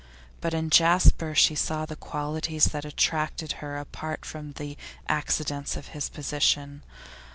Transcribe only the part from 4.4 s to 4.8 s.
the